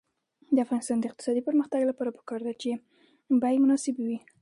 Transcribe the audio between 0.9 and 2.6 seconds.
د اقتصادي پرمختګ لپاره پکار ده